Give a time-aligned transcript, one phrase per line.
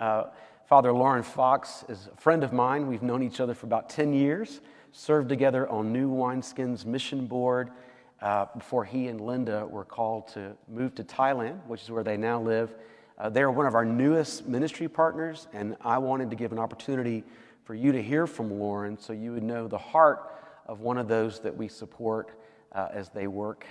[0.00, 0.24] Uh,
[0.66, 2.86] Father Lauren Fox is a friend of mine.
[2.86, 4.60] We've known each other for about 10 years,
[4.92, 7.70] served together on New Wineskins Mission Board
[8.20, 12.16] uh, before he and Linda were called to move to Thailand, which is where they
[12.16, 12.74] now live.
[13.18, 17.24] Uh, they're one of our newest ministry partners, and I wanted to give an opportunity
[17.64, 20.34] for you to hear from Lauren so you would know the heart
[20.66, 22.38] of one of those that we support
[22.72, 23.64] uh, as they work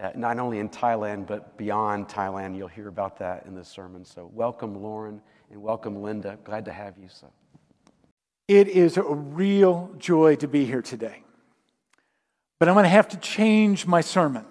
[0.00, 2.56] uh, not only in Thailand, but beyond Thailand.
[2.56, 4.04] You'll hear about that in this sermon.
[4.04, 5.20] So, welcome, Lauren,
[5.50, 6.38] and welcome, Linda.
[6.44, 7.08] Glad to have you.
[7.08, 7.30] So,
[8.48, 11.22] it is a real joy to be here today.
[12.58, 14.44] But I'm going to have to change my sermon.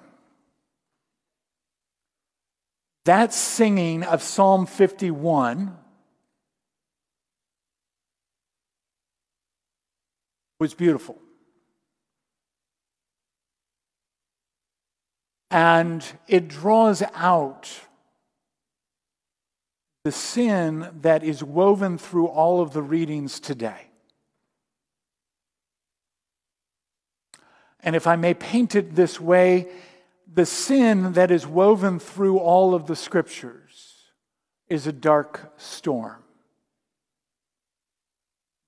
[3.05, 5.77] That singing of Psalm 51
[10.59, 11.19] was beautiful.
[15.51, 17.69] And it draws out
[20.05, 23.89] the sin that is woven through all of the readings today.
[27.79, 29.67] And if I may paint it this way,
[30.31, 34.11] the sin that is woven through all of the scriptures
[34.69, 36.23] is a dark storm.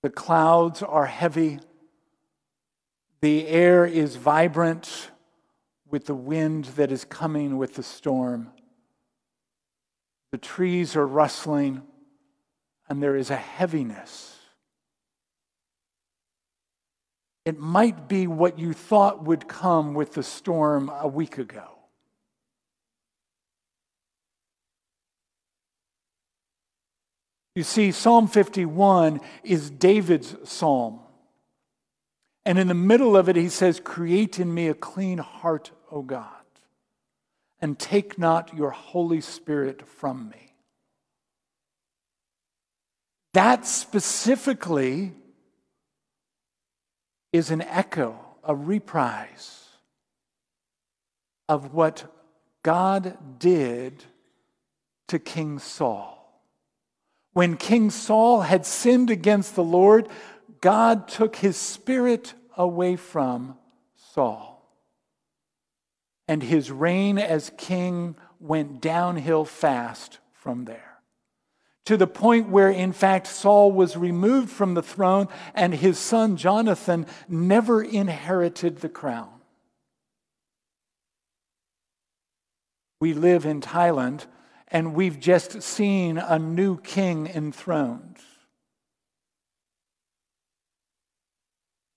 [0.02, 1.59] The clouds are heavy,
[3.21, 5.11] the air is vibrant
[5.88, 8.49] with the wind that is coming with the storm.
[10.31, 11.83] The trees are rustling,
[12.89, 14.38] and there is a heaviness.
[17.45, 21.78] It might be what you thought would come with the storm a week ago.
[27.55, 31.00] You see, Psalm 51 is David's psalm.
[32.45, 36.02] And in the middle of it, he says, Create in me a clean heart, O
[36.02, 36.36] God,
[37.61, 40.53] and take not your Holy Spirit from me.
[43.33, 45.14] That specifically
[47.33, 49.66] is an echo, a reprise
[51.49, 52.11] of what
[52.64, 54.04] God did
[55.08, 56.14] to King Saul.
[57.33, 60.10] When King Saul had sinned against the Lord,
[60.60, 63.58] God took his spirit away from
[64.14, 64.46] Saul.
[66.27, 70.88] And his reign as king went downhill fast from there
[71.88, 76.36] to the point where, in fact, Saul was removed from the throne and his son
[76.36, 79.30] Jonathan never inherited the crown.
[82.99, 84.26] We live in Thailand
[84.67, 88.17] and we've just seen a new king enthroned.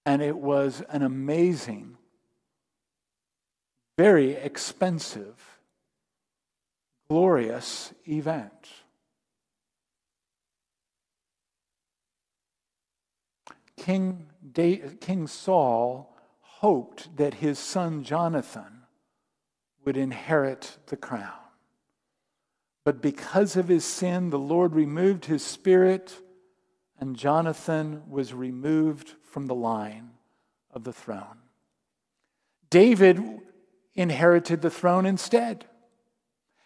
[0.07, 1.97] And it was an amazing,
[4.03, 5.59] very expensive,
[7.11, 8.71] glorious event.
[13.77, 14.25] King,
[14.55, 18.84] King Saul hoped that his son Jonathan
[19.84, 21.44] would inherit the crown.
[22.87, 26.22] But because of his sin, the Lord removed his spirit,
[26.99, 30.12] and Jonathan was removed from the line
[30.72, 31.37] of the throne.
[32.71, 33.43] David
[34.00, 35.65] inherited the throne instead.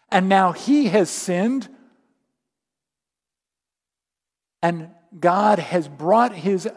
[0.09, 1.67] And now he has sinned,
[4.61, 6.69] and God has brought his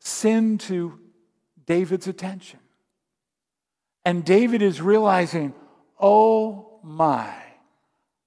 [0.00, 0.98] sin to
[1.66, 2.58] David's attention.
[4.04, 5.54] And David is realizing,
[5.98, 7.32] oh my,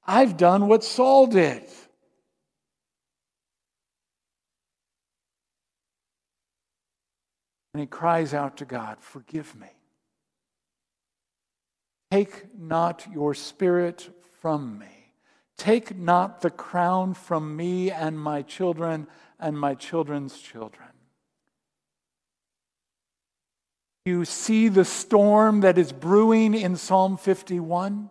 [0.06, 1.64] I've done what Saul did.
[7.74, 9.68] And he cries out to God, Forgive me.
[12.12, 14.10] Take not your spirit
[14.40, 15.14] from me.
[15.58, 19.08] Take not the crown from me and my children
[19.40, 20.88] and my children's children.
[24.06, 28.10] You see the storm that is brewing in Psalm 51?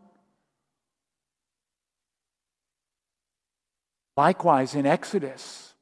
[4.17, 5.75] Likewise, in Exodus,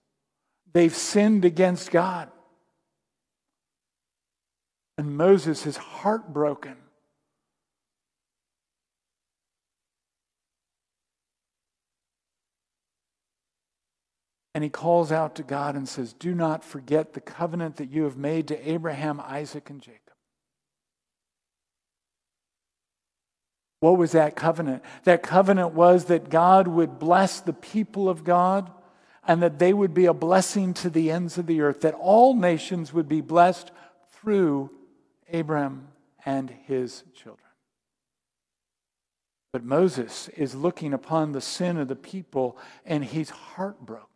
[0.73, 2.31] they've sinned against God.
[4.99, 6.77] And Moses is heartbroken.
[14.55, 18.05] And he calls out to God and says, Do not forget the covenant that you
[18.05, 20.01] have made to Abraham, Isaac, and Jacob.
[23.81, 24.83] What was that covenant?
[25.03, 28.71] That covenant was that God would bless the people of God
[29.27, 32.35] and that they would be a blessing to the ends of the earth, that all
[32.35, 33.71] nations would be blessed
[34.13, 34.71] through
[35.29, 35.89] Abraham
[36.25, 37.41] and his children.
[39.53, 44.14] But Moses is looking upon the sin of the people and he's heartbroken.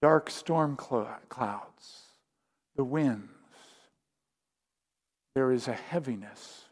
[0.00, 2.02] Dark storm clouds,
[2.76, 3.30] the winds.
[5.34, 6.64] There is a heaviness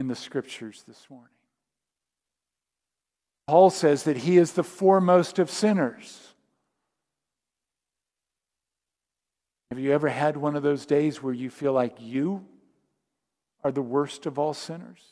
[0.00, 1.28] in the scriptures this morning.
[3.46, 6.34] Paul says that he is the foremost of sinners.
[9.70, 12.44] Have you ever had one of those days where you feel like you
[13.62, 15.02] are the worst of all sinners?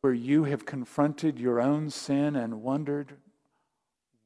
[0.00, 3.14] Where you have confronted your own sin and wondered,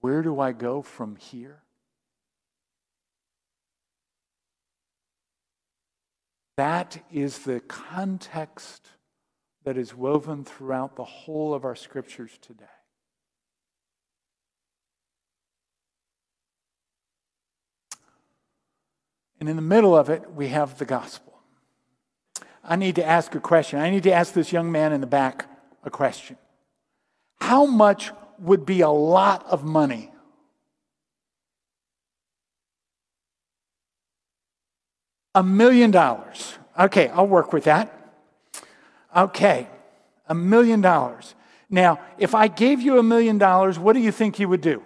[0.07, 1.65] where do I go from here?
[6.57, 8.87] That is the context
[9.65, 12.67] that is woven throughout the whole of our scriptures today.
[19.41, 21.37] And in the middle of it, we have the gospel.
[22.63, 23.81] I need to ask a question.
[23.81, 25.51] I need to ask this young man in the back
[25.83, 26.37] a question.
[27.41, 30.11] How much would be a lot of money?
[35.35, 36.55] A million dollars.
[36.79, 37.93] Okay, I'll work with that.
[39.15, 39.69] Okay,
[40.29, 41.35] a million dollars.
[41.69, 44.83] Now, if I gave you a million dollars, what do you think you would do?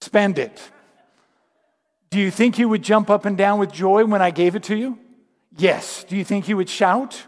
[0.00, 0.70] Spend it.
[2.10, 4.62] Do you think you would jump up and down with joy when I gave it
[4.64, 4.98] to you?
[5.56, 6.04] Yes.
[6.04, 7.26] Do you think you would shout?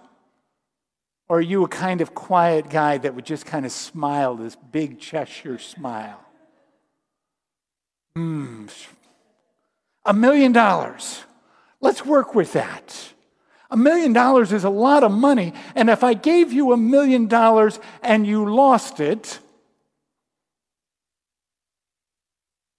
[1.28, 4.56] Or are you a kind of quiet guy that would just kind of smile, this
[4.56, 6.20] big Cheshire smile?
[8.16, 8.66] Hmm.
[10.06, 11.22] A million dollars.
[11.80, 13.12] Let's work with that.
[13.70, 15.52] A million dollars is a lot of money.
[15.74, 19.38] And if I gave you a million dollars and you lost it,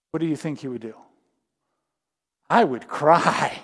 [0.10, 0.96] what do you think you would do?
[2.50, 3.60] I would cry.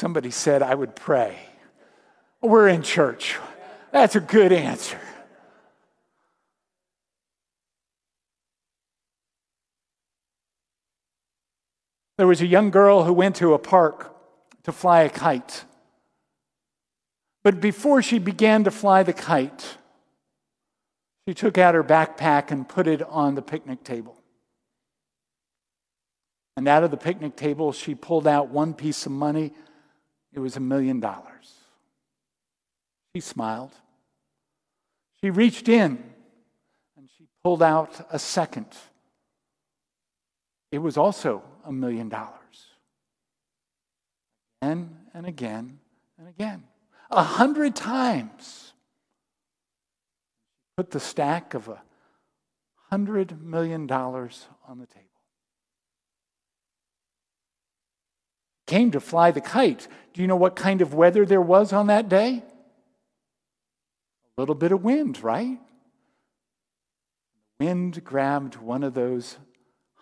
[0.00, 1.36] Somebody said I would pray.
[2.40, 3.36] We're in church.
[3.92, 4.98] That's a good answer.
[12.16, 14.16] There was a young girl who went to a park
[14.62, 15.66] to fly a kite.
[17.44, 19.76] But before she began to fly the kite,
[21.28, 24.16] she took out her backpack and put it on the picnic table.
[26.56, 29.52] And out of the picnic table, she pulled out one piece of money.
[30.32, 31.54] It was a million dollars.
[33.14, 33.72] She smiled.
[35.20, 36.02] She reached in
[36.96, 38.66] and she pulled out a second.
[40.70, 42.36] It was also a million dollars.
[44.62, 45.80] Again and again
[46.18, 46.64] and again.
[47.10, 48.72] A hundred times.
[50.76, 51.82] Put the stack of a
[52.90, 55.09] hundred million dollars on the table.
[58.70, 59.88] Came to fly the kite.
[60.14, 62.44] Do you know what kind of weather there was on that day?
[64.36, 65.58] A little bit of wind, right?
[67.58, 69.38] Wind grabbed one of those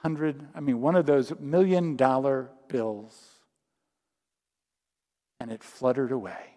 [0.03, 3.11] hundred, I mean, one of those million dollar bills,
[5.41, 6.55] and it fluttered away.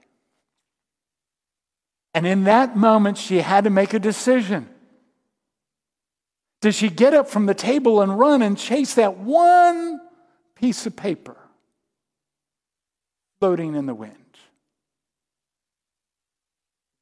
[2.13, 4.67] And in that moment, she had to make a decision.
[6.59, 10.01] Does she get up from the table and run and chase that one
[10.55, 11.37] piece of paper?
[13.41, 14.15] Floating in the wind.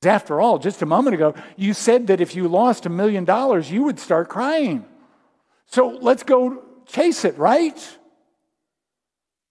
[0.05, 3.69] After all, just a moment ago, you said that if you lost a million dollars,
[3.69, 4.85] you would start crying.
[5.65, 7.77] So let's go chase it, right?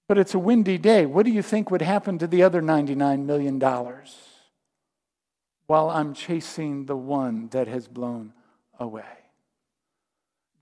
[0.09, 1.05] But it's a windy day.
[1.05, 3.61] What do you think would happen to the other $99 million
[5.67, 8.33] while I'm chasing the one that has blown
[8.81, 9.05] away?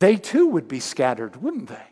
[0.01, 1.87] They too would be scattered, wouldn't they?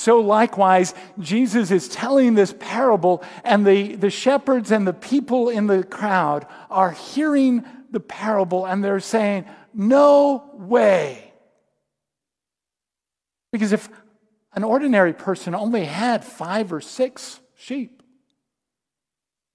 [0.00, 5.66] So, likewise, Jesus is telling this parable, and the, the shepherds and the people in
[5.66, 11.34] the crowd are hearing the parable and they're saying, No way.
[13.52, 13.90] Because if
[14.54, 18.02] an ordinary person only had five or six sheep,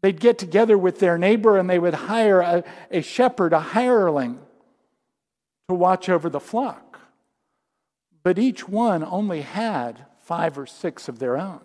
[0.01, 4.37] they'd get together with their neighbor and they would hire a, a shepherd, a hireling,
[5.69, 6.99] to watch over the flock.
[8.21, 11.61] But each one only had five or six of their own.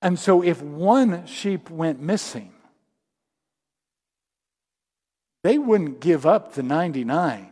[0.00, 2.52] And so, if one sheep went missing,
[5.42, 7.50] they wouldn't give up the 99.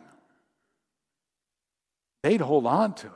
[2.22, 3.12] They'd hold on to it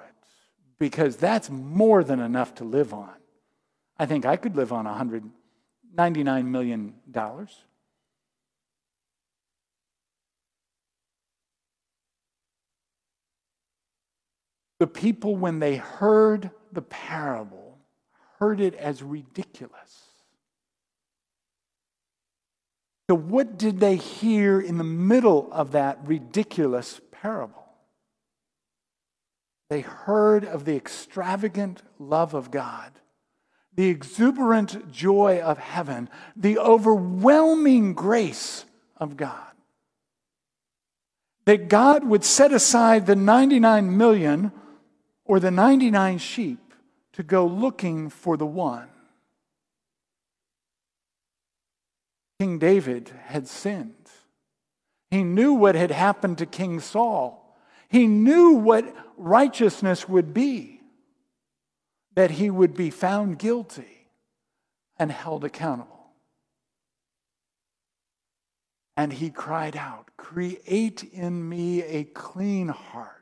[0.79, 3.15] because that's more than enough to live on.
[3.99, 6.95] I think I could live on $199 million.
[14.81, 17.79] The people, when they heard the parable,
[18.39, 20.05] heard it as ridiculous.
[23.11, 27.67] So, what did they hear in the middle of that ridiculous parable?
[29.69, 32.93] They heard of the extravagant love of God,
[33.75, 38.65] the exuberant joy of heaven, the overwhelming grace
[38.97, 39.53] of God.
[41.45, 44.53] That God would set aside the 99 million
[45.31, 46.75] or the 99 sheep
[47.13, 48.89] to go looking for the one.
[52.41, 54.11] King David had sinned.
[55.09, 57.57] He knew what had happened to King Saul.
[57.89, 60.81] He knew what righteousness would be
[62.17, 64.09] that he would be found guilty
[64.99, 66.11] and held accountable.
[68.97, 73.20] And he cried out, Create in me a clean heart.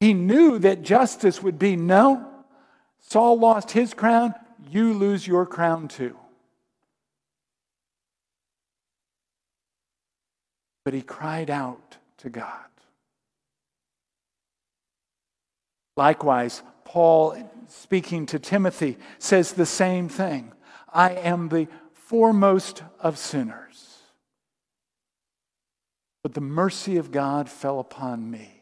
[0.00, 2.26] He knew that justice would be no,
[2.98, 4.34] Saul lost his crown,
[4.70, 6.16] you lose your crown too.
[10.84, 12.66] but he cried out to God.
[15.96, 17.36] Likewise, Paul,
[17.68, 20.52] speaking to Timothy, says the same thing
[20.92, 23.98] I am the foremost of sinners,
[26.24, 28.59] but the mercy of God fell upon me.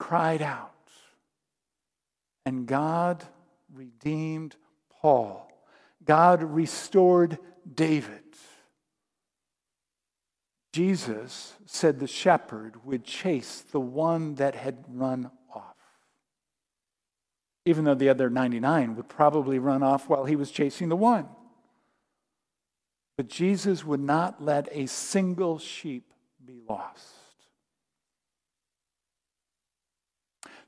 [0.00, 0.72] Cried out,
[2.46, 3.22] and God
[3.72, 4.56] redeemed
[5.00, 5.46] Paul.
[6.04, 7.38] God restored
[7.72, 8.24] David.
[10.72, 15.76] Jesus said the shepherd would chase the one that had run off.
[17.66, 21.28] Even though the other 99 would probably run off while he was chasing the one.
[23.18, 26.10] But Jesus would not let a single sheep
[26.42, 27.19] be lost.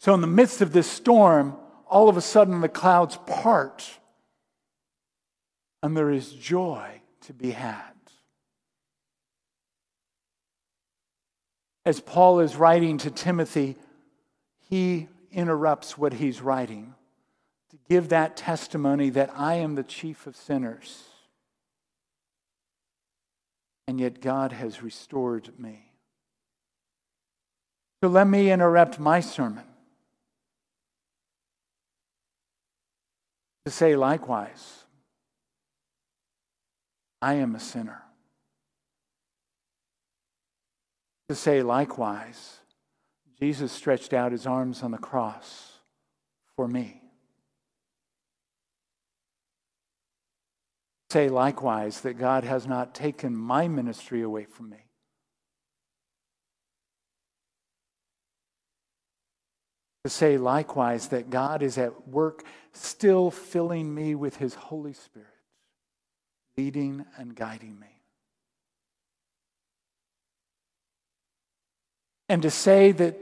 [0.03, 1.57] So, in the midst of this storm,
[1.87, 3.89] all of a sudden the clouds part
[5.81, 7.93] and there is joy to be had.
[11.87, 13.77] As Paul is writing to Timothy,
[14.69, 16.95] he interrupts what he's writing
[17.71, 21.05] to give that testimony that I am the chief of sinners.
[23.87, 25.93] And yet God has restored me.
[28.03, 29.63] So let me interrupt my sermon
[33.65, 34.85] to say likewise,
[37.21, 38.03] I am a sinner.
[41.29, 42.59] To say likewise,
[43.41, 45.79] Jesus stretched out his arms on the cross
[46.57, 47.03] for me.
[51.11, 54.87] Say likewise that God has not taken my ministry away from me.
[60.05, 65.29] To say likewise that God is at work still filling me with his Holy Spirit
[66.57, 67.87] leading and guiding me.
[72.29, 73.19] And to say that,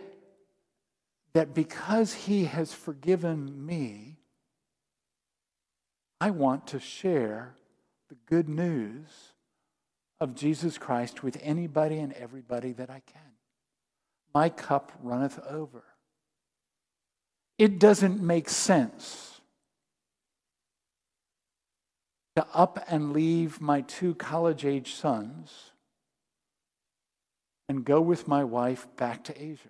[1.33, 4.17] that because He has forgiven me,
[6.21, 7.55] I want to share
[8.09, 9.07] the good news
[10.21, 13.23] of Jesus Christ with anybody and everybody that I can.
[14.35, 15.83] My cup runneth over.
[17.59, 19.30] It doesn't make sense
[22.41, 25.73] to up and leave my two college age sons
[27.69, 29.69] and go with my wife back to Asia.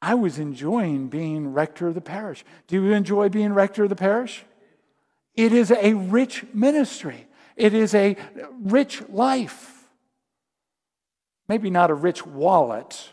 [0.00, 2.44] I was enjoying being rector of the parish.
[2.68, 4.44] Do you enjoy being rector of the parish?
[5.34, 8.16] It is a rich ministry, it is a
[8.62, 9.88] rich life.
[11.48, 13.10] Maybe not a rich wallet,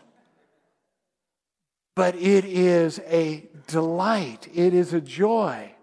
[1.96, 5.75] but it is a delight, it is a joy.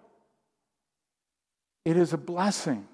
[1.85, 2.87] It is a blessing.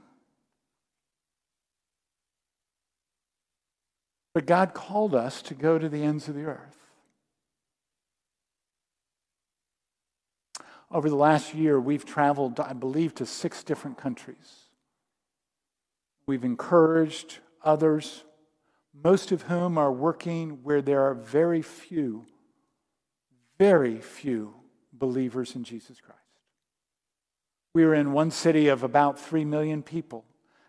[4.34, 6.78] But God called us to go to the ends of the earth.
[10.92, 14.70] Over the last year, we've traveled, I believe, to six different countries.
[16.26, 18.24] We've encouraged others,
[18.94, 22.26] most of whom are working where there are very few,
[23.58, 24.56] very few
[24.92, 26.19] believers in Jesus Christ.
[27.74, 30.26] We were in one city of about 3 million people.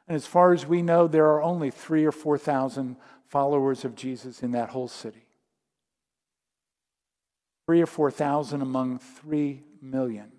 [0.06, 2.96] And as far as we know, there are only three or 4,000
[3.28, 5.26] followers of Jesus in that whole city.
[7.66, 10.32] Three or 4,000 among 3 million.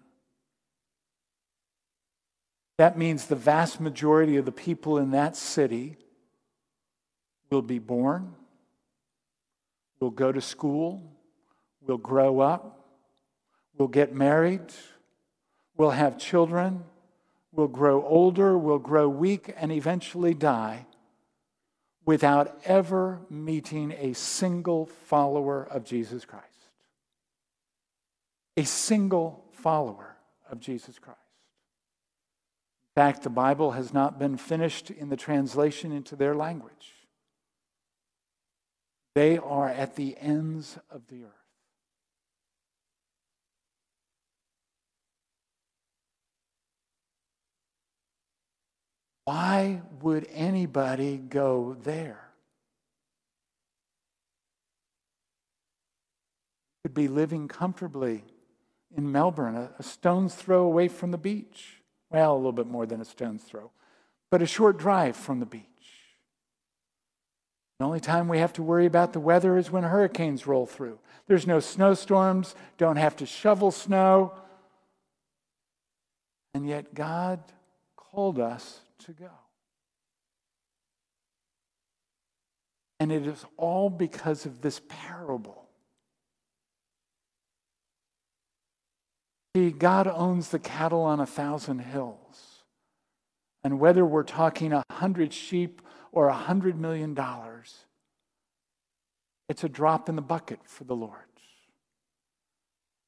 [2.77, 5.98] That means the vast majority of the people in that city
[7.51, 8.34] We'll be born.
[10.00, 11.03] We'll go to school.
[11.86, 12.88] We'll grow up.
[13.77, 14.62] We'll get married.
[15.81, 16.83] We'll have children.
[17.51, 18.55] We'll grow older.
[18.55, 20.85] We'll grow weak and eventually die
[22.05, 26.45] without ever meeting a single follower of Jesus Christ.
[28.57, 30.17] A single follower
[30.51, 31.17] of Jesus Christ.
[32.95, 36.93] In fact, the Bible has not been finished in the translation into their language.
[39.15, 41.40] They are at the ends of the earth.
[49.31, 52.19] Why would anybody go there?
[56.83, 58.25] Could be living comfortably
[58.93, 61.77] in Melbourne, a, a stone's throw away from the beach.
[62.09, 63.71] Well, a little bit more than a stone's throw,
[64.31, 65.63] but a short drive from the beach.
[67.79, 71.00] The only time we have to worry about the weather is when hurricanes roll through.
[71.27, 74.33] There's no snowstorms, don't have to shovel snow.
[76.53, 77.39] And yet, God
[77.95, 79.29] called us to go.
[83.00, 85.67] And it is all because of this parable.
[89.55, 92.63] See, God owns the cattle on a thousand hills.
[93.63, 95.81] And whether we're talking a hundred sheep
[96.12, 97.86] or a hundred million dollars,
[99.50, 101.17] it's a drop in the bucket for the Lord.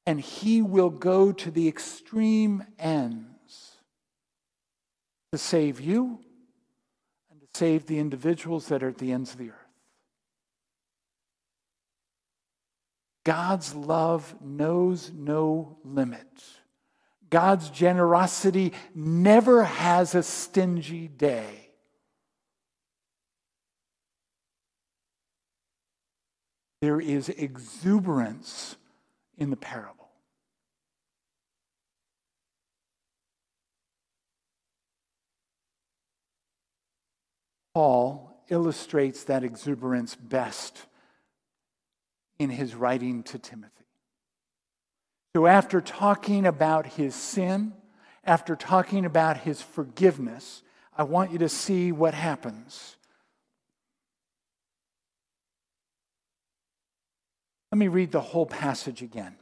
[0.06, 3.33] And He will go to the extreme ends
[5.34, 6.20] to save you
[7.28, 9.56] and to save the individuals that are at the ends of the earth.
[13.24, 16.28] God's love knows no limit.
[17.30, 21.70] God's generosity never has a stingy day.
[26.80, 28.76] There is exuberance
[29.36, 30.03] in the parable.
[37.74, 40.86] Paul illustrates that exuberance best
[42.38, 43.70] in his writing to Timothy.
[45.34, 47.72] So, after talking about his sin,
[48.22, 50.62] after talking about his forgiveness,
[50.96, 52.96] I want you to see what happens.
[57.72, 59.34] Let me read the whole passage again.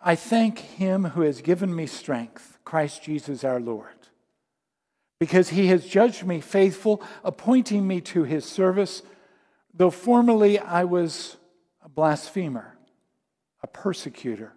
[0.00, 3.97] I thank him who has given me strength, Christ Jesus our Lord
[5.18, 9.02] because he has judged me faithful, appointing me to his service,
[9.74, 11.36] though formerly I was
[11.82, 12.76] a blasphemer,
[13.62, 14.52] a persecutor,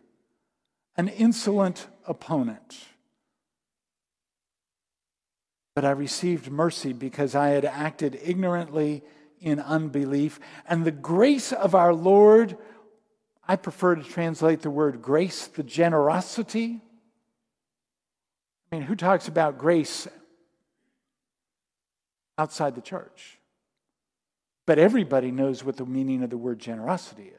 [0.96, 2.78] an insolent opponent.
[5.74, 9.04] But I received mercy because I had acted ignorantly
[9.40, 10.40] in unbelief.
[10.68, 12.58] And the grace of our Lord,
[13.48, 16.82] I prefer to translate the word grace, the generosity.
[18.72, 20.08] I mean, who talks about grace
[22.42, 23.38] outside the church.
[24.66, 27.38] But everybody knows what the meaning of the word generosity is.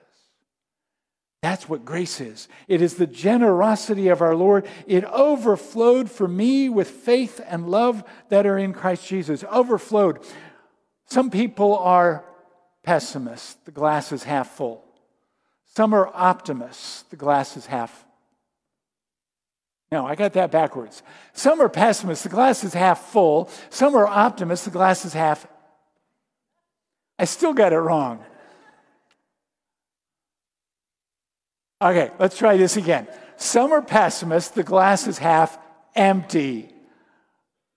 [1.42, 2.46] That's what grace is.
[2.68, 4.64] It is the generosity of our Lord.
[4.86, 9.44] It overflowed for me with faith and love that are in Christ Jesus.
[9.50, 10.24] Overflowed.
[11.06, 12.24] Some people are
[12.84, 14.84] pessimists, the glass is half full.
[15.66, 18.04] Some are optimists, the glass is half
[19.92, 21.02] no, I got that backwards.
[21.34, 23.50] Some are pessimists, the glass is half full.
[23.68, 25.46] Some are optimists, the glass is half.
[27.18, 28.24] I still got it wrong.
[31.82, 33.06] Okay, let's try this again.
[33.36, 35.58] Some are pessimists, the glass is half
[35.94, 36.70] empty.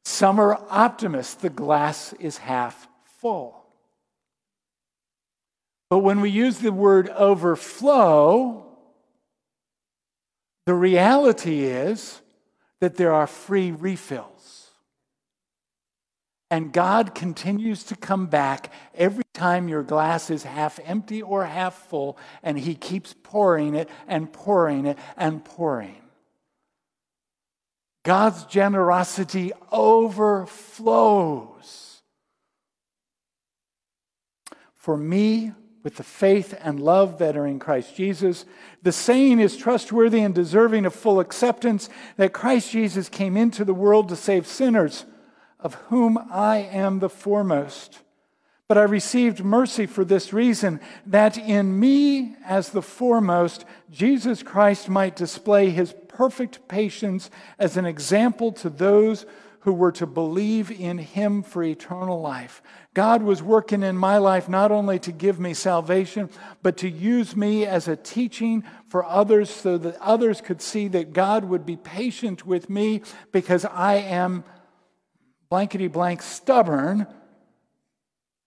[0.05, 2.87] Some are optimists, the glass is half
[3.19, 3.61] full.
[5.89, 8.64] But when we use the word overflow,
[10.65, 12.21] the reality is
[12.79, 14.71] that there are free refills.
[16.51, 21.73] And God continues to come back every time your glass is half empty or half
[21.89, 26.01] full, and He keeps pouring it and pouring it and pouring.
[28.03, 30.83] God's generosity overflows.
[34.75, 35.51] For me,
[35.85, 38.43] with the faith and love that are in Christ Jesus.
[38.81, 43.73] The saying is trustworthy and deserving of full acceptance that Christ Jesus came into the
[43.73, 45.05] world to save sinners,
[45.59, 47.99] of whom I am the foremost.
[48.67, 54.89] But I received mercy for this reason, that in me, as the foremost, Jesus Christ
[54.89, 59.27] might display his perfect patience as an example to those
[59.65, 62.61] who were to believe in him for eternal life.
[62.93, 66.29] God was working in my life not only to give me salvation,
[66.61, 71.13] but to use me as a teaching for others so that others could see that
[71.13, 73.01] God would be patient with me
[73.31, 74.43] because I am
[75.49, 77.07] blankety blank stubborn.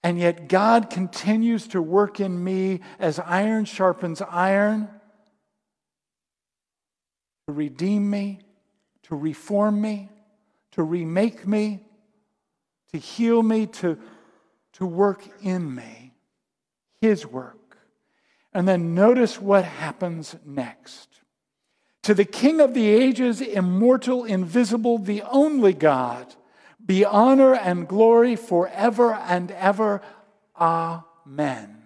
[0.04, 4.88] And yet God continues to work in me as iron sharpens iron
[7.48, 8.38] to redeem me,
[9.02, 10.10] to reform me
[10.78, 11.80] to remake me,
[12.92, 13.98] to heal me, to,
[14.74, 16.12] to work in me.
[17.00, 17.78] His work.
[18.52, 21.08] And then notice what happens next.
[22.04, 26.32] To the King of the ages, immortal, invisible, the only God,
[26.86, 30.00] be honor and glory forever and ever.
[30.60, 31.82] Amen.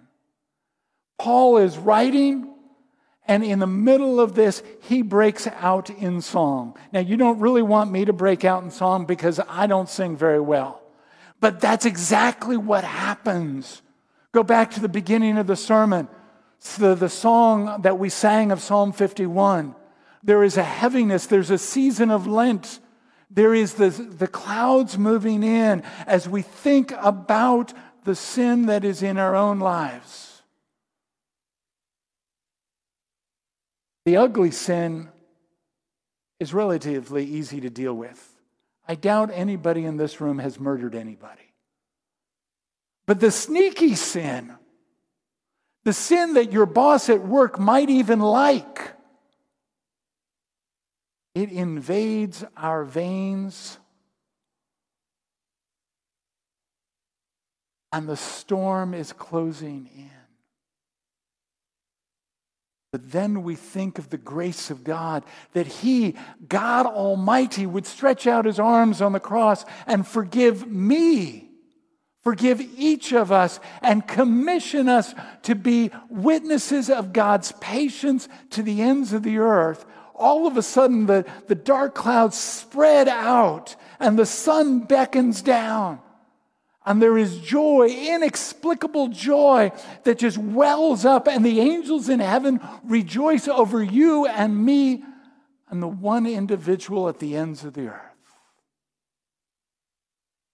[1.17, 2.52] Paul is writing
[3.25, 6.77] and in the middle of this, he breaks out in song.
[6.91, 10.17] Now, you don't really want me to break out in song because I don't sing
[10.17, 10.81] very well.
[11.39, 13.81] But that's exactly what happens.
[14.33, 16.09] Go back to the beginning of the sermon,
[16.77, 19.75] the, the song that we sang of Psalm 51.
[20.21, 22.79] There is a heaviness, there's a season of Lent.
[23.29, 29.01] There is the, the clouds moving in as we think about the sin that is
[29.01, 30.22] in our own lives.
[34.05, 35.09] The ugly sin
[36.39, 38.29] is relatively easy to deal with.
[38.87, 41.53] I doubt anybody in this room has murdered anybody.
[43.05, 44.53] But the sneaky sin,
[45.83, 48.93] the sin that your boss at work might even like,
[51.33, 53.79] it invades our veins.
[57.91, 60.22] And the storm is closing in.
[62.93, 66.13] But then we think of the grace of God, that He,
[66.47, 71.49] God Almighty, would stretch out His arms on the cross and forgive me,
[72.21, 78.83] forgive each of us, and commission us to be witnesses of God's patience to the
[78.83, 79.87] ends of the earth.
[80.13, 85.99] All of a sudden, the, the dark clouds spread out and the sun beckons down.
[86.85, 89.71] And there is joy, inexplicable joy
[90.03, 95.03] that just wells up, and the angels in heaven rejoice over you and me
[95.69, 97.99] and the one individual at the ends of the earth.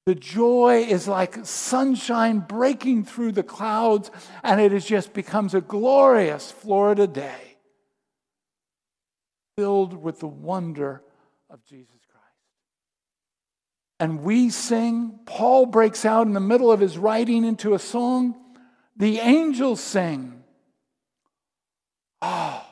[0.05, 4.09] The joy is like sunshine breaking through the clouds,
[4.43, 7.57] and it just becomes a glorious Florida day
[9.55, 11.03] filled with the wonder
[11.49, 11.98] of Jesus
[13.99, 15.19] and we sing.
[15.25, 18.35] Paul breaks out in the middle of his writing into a song.
[18.95, 20.43] The angels sing.
[22.21, 22.65] Oh,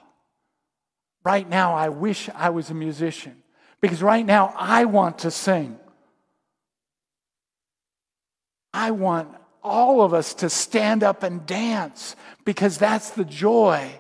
[1.23, 3.43] right now I wish I was a musician
[3.81, 5.79] because right now I want to sing.
[8.73, 9.29] I want
[9.63, 13.91] all of us to stand up and dance because that's the joy.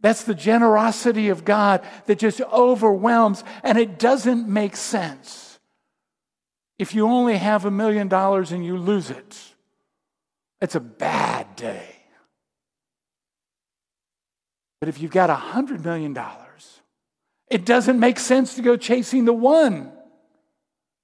[0.00, 5.53] That's the generosity of God that just overwhelms and it doesn't make sense.
[6.78, 9.38] If you only have a million dollars and you lose it,
[10.60, 11.94] it's a bad day.
[14.80, 16.80] But if you've got a hundred million dollars,
[17.48, 19.92] it doesn't make sense to go chasing the one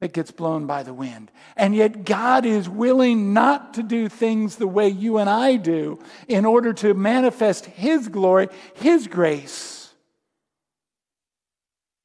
[0.01, 1.31] that gets blown by the wind.
[1.57, 5.99] And yet, God is willing not to do things the way you and I do
[6.27, 9.93] in order to manifest His glory, His grace.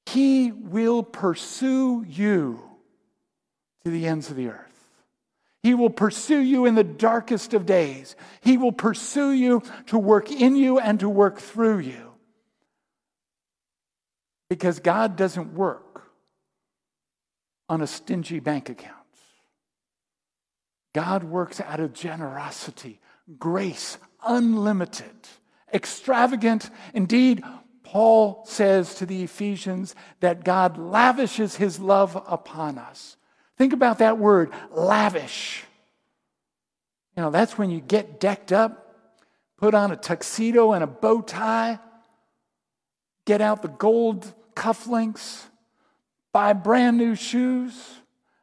[0.06, 2.75] He will pursue you
[3.86, 4.90] to the ends of the earth.
[5.62, 8.16] He will pursue you in the darkest of days.
[8.42, 12.14] He will pursue you to work in you and to work through you.
[14.50, 16.04] Because God doesn't work
[17.70, 18.94] on a stingy bank account.
[20.94, 23.00] God works out of generosity,
[23.38, 25.16] grace, unlimited,
[25.74, 26.70] extravagant.
[26.94, 27.44] Indeed,
[27.84, 33.18] Paul says to the Ephesians that God lavishes his love upon us.
[33.58, 35.64] Think about that word, lavish.
[37.16, 38.96] You know, that's when you get decked up,
[39.58, 41.80] put on a tuxedo and a bow tie,
[43.26, 45.44] get out the gold cufflinks,
[46.34, 47.74] buy brand new shoes,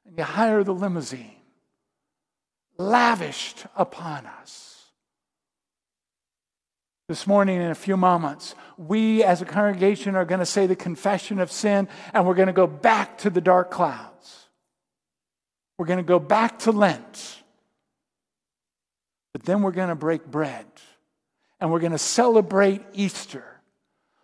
[0.06, 1.36] and you hire the limousine.
[2.78, 4.86] Lavished upon us.
[7.06, 10.74] This morning, in a few moments, we as a congregation are going to say the
[10.74, 14.08] confession of sin and we're going to go back to the dark cloud.
[15.82, 17.42] We're going to go back to Lent.
[19.32, 20.64] But then we're going to break bread
[21.58, 23.44] and we're going to celebrate Easter.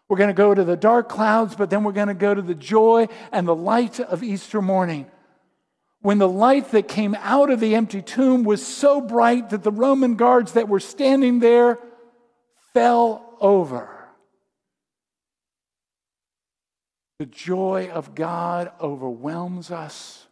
[0.09, 2.43] We're going to go to the dark clouds, but then we're going to go to
[2.43, 5.11] the joy and the light of Easter morning
[6.01, 9.73] when the light that came out of the empty tomb was so bright that the
[9.73, 11.81] Roman guards that were standing there
[12.73, 13.91] fell over.
[17.19, 20.28] The joy of God overwhelms us.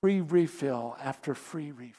[0.00, 1.94] Free refill after free refill.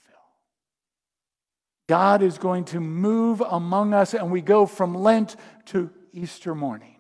[1.88, 5.36] God is going to move among us, and we go from Lent
[5.66, 6.96] to Easter morning.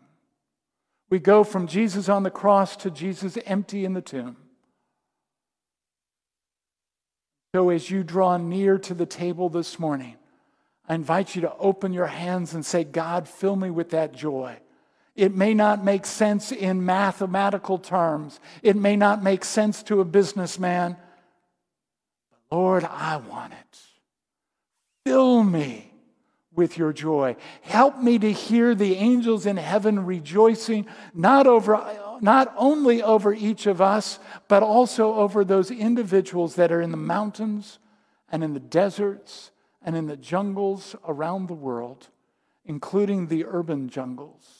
[1.09, 4.37] We go from Jesus on the cross to Jesus empty in the tomb.
[7.55, 10.15] So, as you draw near to the table this morning,
[10.87, 14.57] I invite you to open your hands and say, God, fill me with that joy.
[15.19, 20.05] It may not make sense in mathematical terms, it may not make sense to a
[20.05, 20.95] businessman.
[22.31, 23.79] But Lord, I want it.
[25.05, 25.91] Fill me
[26.55, 27.35] with your joy.
[27.61, 33.65] Help me to hear the angels in heaven rejoicing, not over not only over each
[33.65, 37.79] of us, but also over those individuals that are in the mountains
[38.31, 39.51] and in the deserts
[39.81, 42.07] and in the jungles around the world,
[42.63, 44.58] including the urban jungles,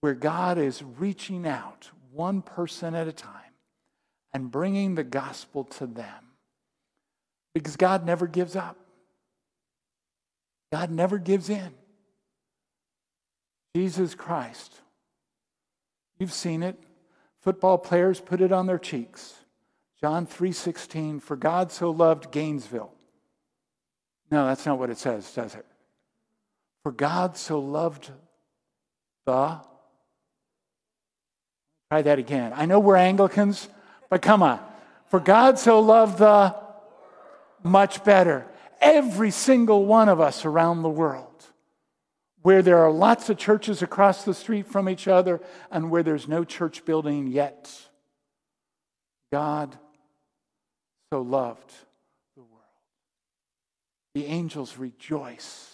[0.00, 3.32] where God is reaching out one person at a time
[4.32, 6.24] and bringing the gospel to them.
[7.54, 8.76] Because God never gives up,
[10.72, 11.72] God never gives in.
[13.74, 14.80] Jesus Christ
[16.18, 16.78] You've seen it.
[17.40, 19.44] Football players put it on their cheeks.
[20.00, 22.92] John 3:16 for God so loved Gainesville.
[24.30, 25.66] No, that's not what it says, does it?
[26.82, 28.10] For God so loved
[29.24, 29.60] the
[31.90, 32.52] Try that again.
[32.54, 33.68] I know we're Anglicans,
[34.10, 34.60] but come on.
[35.06, 36.54] For God so loved the
[37.62, 38.46] much better.
[38.80, 41.28] Every single one of us around the world
[42.42, 46.28] where there are lots of churches across the street from each other and where there's
[46.28, 47.70] no church building yet.
[49.32, 49.76] God
[51.12, 51.72] so loved
[52.36, 52.62] the world.
[54.14, 55.70] The angels rejoice.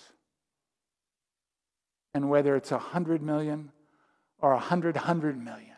[2.14, 3.70] And whether it's a hundred million
[4.40, 5.73] or a hundred hundred million,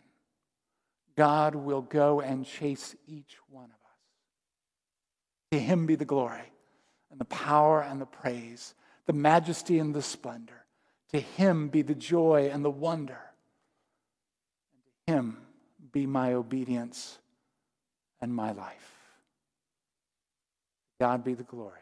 [1.17, 3.77] God will go and chase each one of us.
[5.53, 6.53] To him be the glory
[7.11, 8.75] and the power and the praise,
[9.07, 10.67] the majesty and the splendor
[11.11, 13.19] to him be the joy and the wonder.
[14.73, 15.39] And to him
[15.93, 17.19] be my obedience
[18.21, 18.93] and my life.
[21.01, 21.79] God be the glory.